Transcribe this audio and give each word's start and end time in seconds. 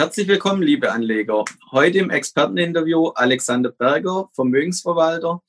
Herzlich 0.00 0.28
willkommen, 0.28 0.62
liebe 0.62 0.90
Anleger. 0.90 1.44
Heute 1.72 1.98
im 1.98 2.08
Experteninterview 2.08 3.08
Alexander 3.08 3.70
Berger, 3.70 4.30
Vermögensverwalter. 4.32 5.42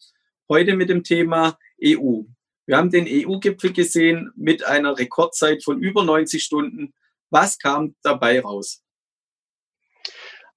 Heute 0.49 0.75
mit 0.75 0.89
dem 0.89 1.05
Thema 1.05 1.57
EU. 1.81 2.23
Wir 2.65 2.75
haben 2.75 2.91
den 2.91 3.07
EU-Gipfel 3.07 3.71
gesehen 3.71 4.29
mit 4.35 4.65
einer 4.65 4.99
Rekordzeit 4.99 5.63
von 5.63 5.79
über 5.79 6.03
90 6.03 6.43
Stunden. 6.43 6.93
Was 7.29 7.59
kam 7.59 7.95
dabei 8.03 8.41
raus? 8.41 8.83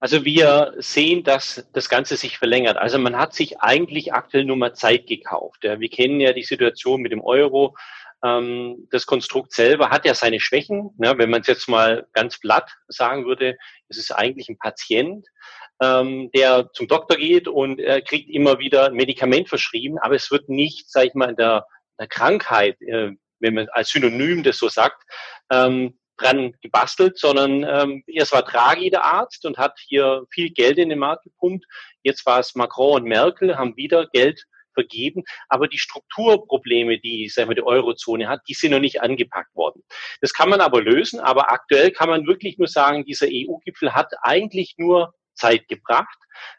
Also 0.01 0.25
wir 0.25 0.75
sehen, 0.79 1.23
dass 1.23 1.65
das 1.73 1.89
Ganze 1.89 2.17
sich 2.17 2.39
verlängert. 2.39 2.77
Also 2.79 2.99
man 2.99 3.17
hat 3.17 3.33
sich 3.33 3.61
eigentlich 3.61 4.13
aktuell 4.13 4.45
nur 4.45 4.57
mal 4.57 4.75
Zeit 4.75 5.07
gekauft. 5.07 5.63
Wir 5.63 5.89
kennen 5.89 6.19
ja 6.19 6.33
die 6.33 6.43
Situation 6.43 7.01
mit 7.01 7.13
dem 7.13 7.21
Euro. 7.21 7.77
Ähm, 8.25 8.89
das 8.91 9.07
Konstrukt 9.07 9.53
selber 9.53 9.91
hat 9.91 10.07
ja 10.07 10.15
seine 10.15 10.41
Schwächen. 10.41 10.91
Wenn 10.97 11.31
man 11.31 11.43
es 11.43 11.47
jetzt 11.47 11.69
mal 11.69 12.07
ganz 12.13 12.41
platt 12.41 12.71
sagen 12.89 13.27
würde, 13.27 13.57
es 13.89 13.99
ist 13.99 14.13
eigentlich 14.13 14.49
ein 14.49 14.59
Patient, 14.59 15.27
ähm, 15.83 16.31
der 16.35 16.71
zum 16.73 16.89
Doktor 16.89 17.17
geht 17.17 17.49
und 17.49 17.81
er 17.81 18.01
kriegt 18.01 18.31
immer 18.31 18.59
wieder 18.59 18.87
ein 18.87 18.95
Medikament 18.95 19.49
verschrieben, 19.49 19.99
aber 19.99 20.15
es 20.15 20.31
wird 20.31 20.49
nicht, 20.49 20.91
sage 20.91 21.09
ich 21.09 21.15
mal, 21.15 21.31
in 21.31 21.37
der, 21.37 21.67
der 21.99 22.07
Krankheit, 22.07 22.81
äh, 22.81 23.11
wenn 23.41 23.55
man 23.55 23.69
als 23.73 23.91
Synonym 23.91 24.43
das 24.43 24.59
so 24.59 24.69
sagt, 24.69 25.03
ähm, 25.51 25.99
dran 26.17 26.55
gebastelt, 26.63 27.19
sondern 27.19 27.65
ähm, 27.65 28.05
erst 28.07 28.33
war 28.33 28.43
Draghi 28.43 28.89
der 28.89 29.05
Arzt 29.05 29.45
und 29.47 29.59
hat 29.59 29.77
hier 29.81 30.25
viel 30.31 30.51
Geld 30.51 30.79
in 30.79 30.89
den 30.89 31.01
Markt 31.01 31.25
gepumpt. 31.25 31.67
Jetzt 32.03 32.25
war 32.25 32.39
es 32.39 32.55
Macron 32.55 33.03
und 33.03 33.09
Merkel, 33.09 33.59
haben 33.59 33.77
wieder 33.77 34.07
Geld 34.13 34.45
vergeben, 34.75 35.25
aber 35.49 35.69
die 35.69 35.79
Strukturprobleme, 35.79 36.99
die 36.99 37.29
sagen 37.29 37.51
wir, 37.51 37.55
die 37.55 37.63
Eurozone 37.63 38.29
hat, 38.29 38.41
die 38.49 38.55
sind 38.55 38.73
noch 38.73 38.81
nicht 38.81 39.01
angepackt 39.01 39.55
worden. 39.55 39.83
Das 40.21 40.33
kann 40.33 40.51
man 40.51 40.61
aber 40.61 40.83
lösen, 40.83 41.21
aber 41.21 41.51
aktuell 41.51 41.91
kann 41.91 42.09
man 42.09 42.27
wirklich 42.27 42.59
nur 42.59 42.69
sagen, 42.69 43.05
dieser 43.05 43.27
EU-Gipfel 43.29 43.95
hat 43.95 44.13
eigentlich 44.23 44.75
nur 44.77 45.15
Zeit 45.35 45.69
gebracht, 45.69 46.19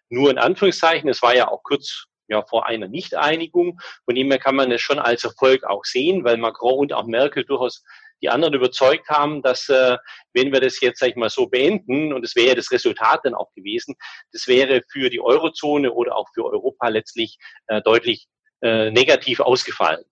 nur 0.09 0.29
in 0.29 0.37
Anführungszeichen, 0.37 1.09
es 1.09 1.21
war 1.21 1.35
ja 1.35 1.47
auch 1.47 1.63
kurz 1.63 2.07
ja, 2.27 2.43
vor 2.43 2.65
einer 2.65 2.87
Nichteinigung. 2.87 3.79
Von 4.05 4.15
dem 4.15 4.29
her 4.29 4.39
kann 4.39 4.55
man 4.55 4.71
es 4.71 4.81
schon 4.81 4.99
als 4.99 5.23
Erfolg 5.23 5.63
auch 5.63 5.85
sehen, 5.85 6.23
weil 6.23 6.37
Macron 6.37 6.79
und 6.79 6.93
auch 6.93 7.05
Merkel 7.05 7.45
durchaus 7.45 7.83
die 8.21 8.29
anderen 8.29 8.53
überzeugt 8.53 9.09
haben, 9.09 9.41
dass 9.41 9.69
äh, 9.69 9.97
wenn 10.33 10.51
wir 10.51 10.61
das 10.61 10.79
jetzt, 10.81 10.99
sag 10.99 11.09
ich 11.09 11.15
mal, 11.15 11.29
so 11.29 11.47
beenden, 11.47 12.13
und 12.13 12.21
das 12.21 12.35
wäre 12.35 12.55
das 12.55 12.71
Resultat 12.71 13.21
dann 13.23 13.35
auch 13.35 13.51
gewesen, 13.53 13.95
das 14.31 14.47
wäre 14.47 14.81
für 14.91 15.09
die 15.09 15.21
Eurozone 15.21 15.91
oder 15.91 16.15
auch 16.15 16.27
für 16.33 16.45
Europa 16.45 16.87
letztlich 16.87 17.37
äh, 17.67 17.81
deutlich 17.81 18.27
äh, 18.61 18.91
negativ 18.91 19.39
ausgefallen. 19.39 20.03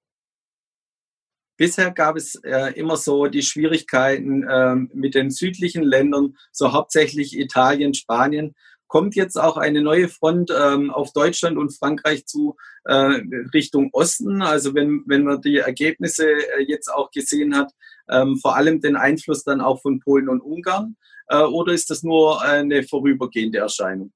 Bisher 1.56 1.92
gab 1.92 2.16
es 2.18 2.36
äh, 2.44 2.74
immer 2.74 2.98
so 2.98 3.28
die 3.28 3.44
Schwierigkeiten 3.44 4.44
äh, 4.44 4.76
mit 4.76 5.14
den 5.14 5.30
südlichen 5.30 5.84
Ländern, 5.84 6.36
so 6.52 6.74
hauptsächlich 6.74 7.38
Italien, 7.38 7.94
Spanien, 7.94 8.56
kommt 8.94 9.16
jetzt 9.16 9.38
auch 9.38 9.58
eine 9.58 9.82
neue 9.82 10.08
Front 10.08 10.52
ähm, 10.56 10.92
auf 10.92 11.14
Deutschland 11.14 11.58
und 11.58 11.76
Frankreich 11.76 12.28
zu 12.28 12.58
äh, 12.86 13.22
Richtung 13.52 13.90
Osten. 13.92 14.44
Also 14.44 14.76
wenn, 14.76 15.02
wenn 15.08 15.24
man 15.24 15.42
die 15.42 15.58
Ergebnisse 15.58 16.28
äh, 16.28 16.62
jetzt 16.68 16.90
auch 16.90 17.10
gesehen 17.10 17.58
hat, 17.58 17.72
ähm, 18.08 18.38
vor 18.38 18.56
allem 18.56 18.82
den 18.82 18.96
Einfluss 18.96 19.44
dann 19.44 19.62
auch 19.62 19.82
von 19.82 20.00
Polen 20.00 20.30
und 20.30 20.42
Ungarn, 20.42 20.96
äh, 21.28 21.42
oder 21.42 21.74
ist 21.74 21.90
das 21.90 22.04
nur 22.04 22.44
eine 22.44 22.84
vorübergehende 22.84 23.58
Erscheinung? 23.58 24.14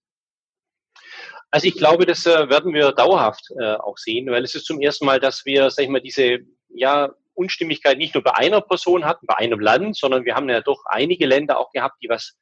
Also 1.49 1.65
ich 1.65 1.75
glaube, 1.75 2.05
das 2.05 2.27
äh, 2.27 2.47
werden 2.47 2.71
wir 2.75 2.91
dauerhaft 2.91 3.49
äh, 3.59 3.77
auch 3.77 3.97
sehen, 3.97 4.29
weil 4.29 4.43
es 4.43 4.53
ist 4.53 4.67
zum 4.67 4.79
ersten 4.79 5.07
Mal, 5.07 5.19
dass 5.19 5.43
wir, 5.43 5.71
sag 5.71 5.85
ich 5.85 5.89
mal, 5.89 6.01
diese 6.01 6.37
ja, 6.69 7.09
Unstimmigkeit 7.33 7.97
nicht 7.97 8.13
nur 8.13 8.23
bei 8.23 8.35
einer 8.35 8.61
Person 8.61 9.05
hatten, 9.05 9.25
bei 9.25 9.37
einem 9.37 9.59
Land, 9.59 9.97
sondern 9.97 10.23
wir 10.23 10.35
haben 10.35 10.49
ja 10.49 10.61
doch 10.61 10.83
einige 10.85 11.25
Länder 11.25 11.57
auch 11.57 11.71
gehabt, 11.71 11.95
die 12.03 12.09
was 12.09 12.37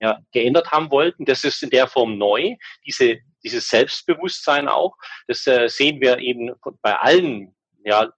ja, 0.00 0.18
geändert 0.32 0.70
haben 0.70 0.90
wollten. 0.90 1.24
Das 1.24 1.44
ist 1.44 1.62
in 1.62 1.70
der 1.70 1.88
Form 1.88 2.18
neu, 2.18 2.56
diese, 2.86 3.18
dieses 3.44 3.68
Selbstbewusstsein 3.68 4.68
auch. 4.68 4.94
Das 5.26 5.46
äh, 5.46 5.68
sehen 5.68 6.00
wir 6.00 6.18
eben 6.18 6.52
bei 6.82 6.96
allen 6.96 7.54
ja, 7.84 8.10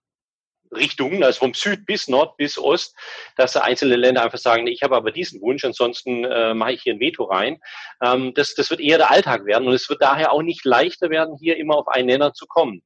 Richtungen, 0.72 1.24
also 1.24 1.40
vom 1.40 1.54
Süd 1.54 1.84
bis 1.86 2.08
Nord 2.08 2.36
bis 2.36 2.58
Ost, 2.58 2.94
dass 3.36 3.56
einzelne 3.56 3.96
Länder 3.96 4.22
einfach 4.22 4.38
sagen, 4.38 4.66
ich 4.66 4.82
habe 4.82 4.96
aber 4.96 5.10
diesen 5.10 5.40
Wunsch, 5.40 5.64
ansonsten 5.64 6.24
äh, 6.24 6.54
mache 6.54 6.72
ich 6.72 6.82
hier 6.82 6.94
ein 6.94 7.00
Veto 7.00 7.24
rein. 7.24 7.58
Ähm, 8.02 8.34
das, 8.34 8.54
das 8.54 8.70
wird 8.70 8.80
eher 8.80 8.98
der 8.98 9.10
Alltag 9.10 9.46
werden 9.46 9.66
und 9.66 9.74
es 9.74 9.88
wird 9.88 10.02
daher 10.02 10.32
auch 10.32 10.42
nicht 10.42 10.64
leichter 10.64 11.10
werden, 11.10 11.36
hier 11.38 11.56
immer 11.56 11.76
auf 11.76 11.88
einen 11.88 12.06
Nenner 12.06 12.32
zu 12.34 12.46
kommen. 12.46 12.82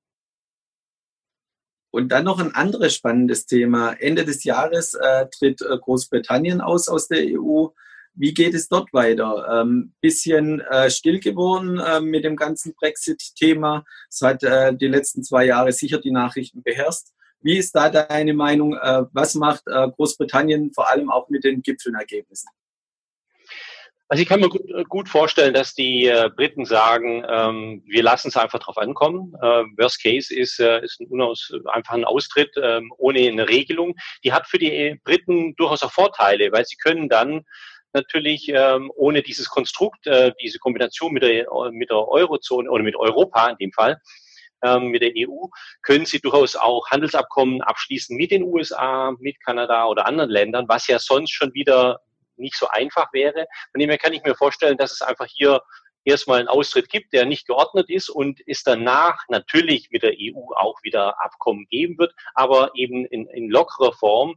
Und 1.91 2.09
dann 2.09 2.25
noch 2.25 2.41
ein 2.41 2.55
anderes 2.55 2.95
spannendes 2.95 3.47
Thema. 3.47 3.93
Ende 3.93 4.25
des 4.25 4.43
Jahres 4.43 4.95
äh, 4.95 5.27
tritt 5.29 5.63
äh, 5.63 5.79
Großbritannien 5.79 6.61
aus 6.61 6.89
aus 6.89 7.07
der 7.07 7.25
EU. 7.25 7.69
Wie 8.15 8.33
geht 8.33 8.55
es 8.55 8.69
dort 8.69 8.93
weiter? 8.93 9.61
Ähm, 9.61 9.93
bisschen 10.01 10.61
äh, 10.61 10.89
still 10.89 11.19
geworden 11.19 11.79
äh, 11.79 12.01
mit 12.01 12.25
dem 12.25 12.37
ganzen 12.37 12.75
Brexit-Thema. 12.75 13.85
Es 14.09 14.21
hat 14.23 14.45
äh, 14.45 14.75
die 14.75 14.87
letzten 14.87 15.25
zwei 15.25 15.47
Jahre 15.47 15.73
sicher 15.73 15.99
die 15.99 16.13
Nachrichten 16.13 16.63
beherrscht. 16.63 17.09
Wie 17.41 17.59
ist 17.59 17.73
da 17.73 17.91
deine 17.91 18.33
Meinung? 18.33 18.75
Äh, 18.77 19.03
was 19.13 19.35
macht 19.35 19.65
äh, 19.67 19.89
Großbritannien 19.91 20.73
vor 20.73 20.89
allem 20.89 21.11
auch 21.11 21.29
mit 21.29 21.45
den 21.45 21.61
Gipfelergebnissen? 21.61 22.49
Also 24.09 24.23
ich 24.23 24.29
kann 24.29 24.41
mir 24.41 24.49
gut, 24.49 25.09
äh, 25.09 25.11
vorstellen, 25.11 25.55
dass 25.55 25.75
die 25.75 26.07
äh, 26.07 26.31
Briten 26.35 26.67
sagen, 26.67 27.25
ähm, 27.29 27.83
wir 27.87 28.03
lassen 28.03 28.29
es 28.29 28.37
einfach 28.37 28.61
drauf 28.61 28.79
ankommen. 28.79 29.35
Äh, 29.43 29.65
Worst 29.77 30.03
Case 30.03 30.33
ist, 30.33 30.61
äh, 30.61 30.85
ist 30.85 31.01
ein 31.01 31.09
unaus, 31.09 31.53
einfach 31.73 31.95
ein 31.95 32.05
Austritt 32.05 32.53
ähm, 32.63 32.93
ohne 32.99 33.21
eine 33.21 33.49
Regelung. 33.49 33.95
Die 34.23 34.33
hat 34.33 34.47
für 34.47 34.59
die 34.59 35.01
Briten 35.05 35.57
durchaus 35.57 35.83
auch 35.83 35.91
Vorteile, 35.91 36.53
weil 36.53 36.65
sie 36.65 36.77
können 36.77 37.09
dann 37.09 37.45
natürlich 37.95 38.49
ähm, 38.49 38.91
ohne 38.95 39.23
dieses 39.23 39.49
Konstrukt, 39.49 40.07
äh, 40.07 40.33
diese 40.43 40.59
Kombination 40.59 41.13
mit 41.13 41.23
der, 41.23 41.47
mit 41.73 41.91
der 41.91 42.09
Eurozone 42.09 42.71
oder 42.71 42.83
mit 42.83 42.97
Europa 42.97 43.49
in 43.49 43.57
dem 43.59 43.73
Fall, 43.73 44.01
ähm, 44.63 44.89
mit 44.89 45.03
der 45.03 45.13
EU, 45.17 45.47
können 45.83 46.07
sie 46.07 46.21
durchaus 46.21 46.57
auch 46.57 46.91
Handelsabkommen 46.91 47.63
abschließen 47.63 48.17
mit 48.17 48.31
den 48.31 48.43
USA, 48.43 49.15
mit 49.19 49.41
Kanada 49.45 49.87
oder 49.87 50.07
anderen 50.07 50.31
Ländern, 50.31 50.69
was 50.69 50.87
ja 50.87 50.99
sonst 50.99 51.31
schon 51.31 51.55
wieder 51.55 52.01
nicht 52.37 52.57
so 52.57 52.67
einfach 52.69 53.13
wäre. 53.13 53.47
Von 53.73 53.81
dem 53.81 53.91
her 53.91 53.99
kann 53.99 54.13
ich 54.13 54.23
mir 54.25 54.35
vorstellen, 54.35 54.77
dass 54.77 54.93
es 54.93 55.03
einfach 55.03 55.27
hier 55.27 55.61
erstmal 56.05 56.39
einen 56.39 56.49
Austritt 56.49 56.89
gibt, 56.89 57.13
der 57.13 57.25
nicht 57.25 57.47
geordnet 57.47 57.89
ist 57.89 58.09
und 58.09 58.41
es 58.47 58.63
danach 58.63 59.19
natürlich 59.29 59.91
mit 59.91 60.03
der 60.03 60.13
EU 60.13 60.53
auch 60.55 60.83
wieder 60.83 61.23
Abkommen 61.23 61.67
geben 61.71 61.99
wird, 61.99 62.15
aber 62.35 62.73
eben 62.75 63.07
in, 63.07 63.27
in 63.29 63.51
lockerer 63.51 63.93
Form. 63.93 64.37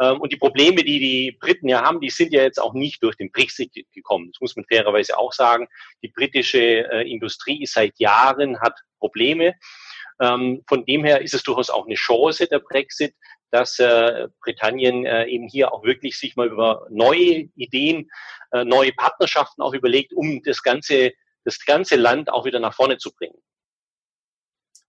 Ähm, 0.00 0.20
und 0.20 0.32
die 0.32 0.36
Probleme, 0.36 0.82
die 0.82 0.98
die 0.98 1.36
Briten 1.40 1.68
ja 1.68 1.82
haben, 1.82 2.00
die 2.00 2.10
sind 2.10 2.32
ja 2.32 2.42
jetzt 2.42 2.60
auch 2.60 2.74
nicht 2.74 3.02
durch 3.02 3.16
den 3.16 3.30
Brexit 3.30 3.72
gekommen. 3.92 4.30
Das 4.32 4.40
muss 4.40 4.56
man 4.56 4.64
fairerweise 4.66 5.18
auch 5.18 5.32
sagen. 5.32 5.68
Die 6.02 6.08
britische 6.08 6.90
äh, 6.90 7.10
Industrie 7.10 7.62
ist 7.62 7.74
seit 7.74 7.98
Jahren, 7.98 8.60
hat 8.60 8.80
Probleme. 8.98 9.54
Ähm, 10.20 10.62
von 10.68 10.84
dem 10.84 11.04
her 11.04 11.22
ist 11.22 11.34
es 11.34 11.42
durchaus 11.42 11.70
auch 11.70 11.86
eine 11.86 11.94
Chance, 11.94 12.46
der 12.46 12.60
Brexit, 12.60 13.14
dass 13.50 13.78
äh, 13.78 14.28
Britannien 14.40 15.04
äh, 15.04 15.26
eben 15.26 15.48
hier 15.48 15.72
auch 15.72 15.84
wirklich 15.84 16.18
sich 16.18 16.36
mal 16.36 16.48
über 16.48 16.86
neue 16.90 17.48
Ideen, 17.56 18.10
neue 18.64 18.92
Partnerschaften 18.92 19.62
auch 19.62 19.72
überlegt, 19.72 20.12
um 20.12 20.42
das 20.42 20.62
ganze, 20.62 21.12
das 21.42 21.64
ganze 21.64 21.96
Land 21.96 22.30
auch 22.30 22.44
wieder 22.44 22.60
nach 22.60 22.74
vorne 22.74 22.98
zu 22.98 23.10
bringen. 23.14 23.38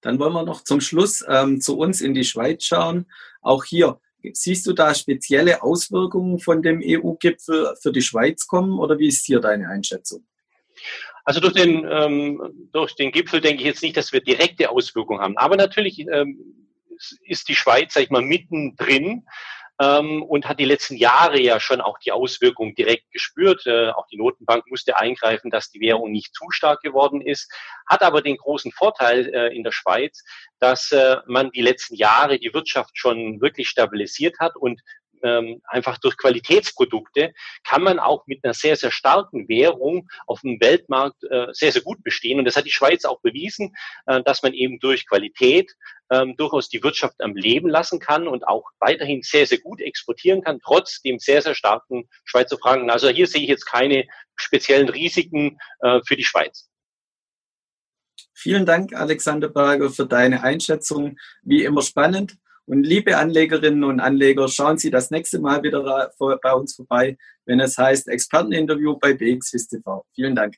Dann 0.02 0.20
wollen 0.20 0.34
wir 0.34 0.44
noch 0.44 0.66
zum 0.66 0.82
Schluss 0.82 1.24
ähm, 1.30 1.62
zu 1.62 1.78
uns 1.78 2.02
in 2.02 2.14
die 2.14 2.26
Schweiz 2.26 2.66
schauen. 2.66 3.10
Auch 3.42 3.64
hier 3.64 4.02
Siehst 4.32 4.66
du 4.66 4.74
da 4.74 4.96
spezielle 4.96 5.64
Auswirkungen 5.64 6.40
von 6.40 6.62
dem 6.62 6.82
EU-Gipfel 6.84 7.76
für 7.82 7.92
die 7.92 8.02
Schweiz 8.02 8.48
kommen 8.48 8.80
oder 8.80 8.98
wie 8.98 9.08
ist 9.08 9.26
hier 9.26 9.40
deine 9.40 9.68
Einschätzung? 9.68 10.26
Also 11.26 11.40
durch 11.40 11.54
den, 11.54 11.86
ähm, 11.90 12.70
durch 12.72 12.96
den 12.96 13.12
Gipfel 13.12 13.42
denke 13.42 13.62
ich 13.62 13.68
jetzt 13.68 13.82
nicht, 13.82 13.96
dass 13.98 14.12
wir 14.12 14.22
direkte 14.22 14.70
Auswirkungen 14.70 15.22
haben. 15.22 15.38
Aber 15.38 15.56
natürlich 15.56 16.00
ähm, 16.00 16.40
ist 17.26 17.48
die 17.50 17.56
Schweiz, 17.56 17.94
sag 17.94 18.04
ich 18.04 18.10
mal, 18.10 18.22
mittendrin 18.22 19.26
ähm, 19.84 20.24
und 20.24 20.48
hat 20.48 20.60
die 20.60 20.66
letzten 20.66 20.96
Jahre 20.96 21.40
ja 21.40 21.60
schon 21.60 21.82
auch 21.82 21.98
die 22.00 22.12
Auswirkungen 22.12 22.76
direkt 22.76 23.12
gespürt. 23.12 23.66
Äh, 23.66 23.90
auch 23.90 24.08
die 24.08 24.18
Notenbank 24.18 24.66
musste 24.68 24.98
eingreifen, 24.98 25.52
dass 25.52 25.70
die 25.70 25.82
Währung 25.82 26.12
nicht 26.12 26.34
zu 26.34 26.46
stark 26.50 26.82
geworden 26.82 27.22
ist, 27.22 27.52
hat 27.88 28.02
aber 28.02 28.22
den 28.22 28.38
großen 28.38 28.72
Vorteil 28.72 29.34
äh, 29.34 29.56
in 29.56 29.64
der 29.64 29.72
Schweiz, 29.72 30.24
dass 30.60 30.92
äh, 30.92 31.18
man 31.26 31.52
die 31.52 31.62
letzten 31.62 31.96
Jahre 31.96 32.40
die 32.40 32.54
Wirtschaft 32.54 32.98
schon 32.98 33.42
wirklich 33.42 33.68
stabilisiert 33.70 34.40
hat 34.40 34.56
und 34.56 34.82
ähm, 35.24 35.62
einfach 35.66 35.98
durch 35.98 36.18
Qualitätsprodukte 36.18 37.34
kann 37.64 37.82
man 37.82 38.00
auch 38.00 38.28
mit 38.28 38.44
einer 38.44 38.54
sehr, 38.54 38.76
sehr 38.76 38.92
starken 38.92 39.48
Währung 39.48 40.08
auf 40.28 40.42
dem 40.42 40.60
Weltmarkt 40.60 41.24
äh, 41.30 41.48
sehr, 41.52 41.72
sehr 41.72 41.82
gut 41.82 42.04
bestehen. 42.04 42.40
Und 42.40 42.46
das 42.46 42.56
hat 42.56 42.66
die 42.66 42.72
Schweiz 42.72 43.06
auch 43.06 43.22
bewiesen, 43.22 43.74
äh, 44.06 44.22
dass 44.24 44.44
man 44.44 44.54
eben 44.54 44.80
durch 44.80 45.08
Qualität 45.08 45.72
ähm, 46.12 46.36
durchaus 46.38 46.70
die 46.70 46.84
Wirtschaft 46.84 47.16
am 47.22 47.36
Leben 47.36 47.70
lassen 47.70 48.00
kann 48.00 48.28
und 48.28 48.48
auch 48.48 48.66
weiterhin 48.80 49.22
sehr, 49.22 49.48
sehr 49.48 49.60
gut 49.60 49.82
exportieren 49.82 50.44
kann, 50.44 50.60
trotz 50.64 51.02
dem 51.02 51.20
sehr, 51.20 51.42
sehr 51.42 51.56
starken 51.56 52.08
Schweizer 52.26 52.58
Franken. 52.58 52.90
Also 52.90 53.10
hier 53.10 53.28
sehe 53.28 53.42
ich 53.42 53.50
jetzt 53.50 53.66
keine 53.66 54.06
speziellen 54.36 54.90
Risiken 54.90 55.58
äh, 55.80 56.02
für 56.06 56.16
die 56.16 56.26
Schweiz. 56.26 56.70
Vielen 58.36 58.66
Dank, 58.66 58.94
Alexander 58.94 59.48
Berger, 59.48 59.90
für 59.90 60.06
deine 60.06 60.44
Einschätzung. 60.44 61.18
Wie 61.44 61.64
immer 61.64 61.82
spannend 61.82 62.36
Und 62.66 62.84
liebe 62.84 63.18
Anlegerinnen 63.18 63.84
und 63.84 64.00
Anleger, 64.00 64.48
schauen 64.48 64.78
Sie 64.78 64.90
das 64.90 65.12
nächste 65.12 65.40
Mal 65.40 65.62
wieder 65.64 66.12
bei 66.18 66.54
uns 66.54 66.76
vorbei, 66.76 67.18
wenn 67.46 67.60
es 67.60 67.78
heißt 67.78 68.08
Experteninterview 68.08 68.98
bei 68.98 69.14
BXWIST 69.14 69.72
TV. 69.72 70.06
Vielen 70.16 70.36
Dank. 70.36 70.56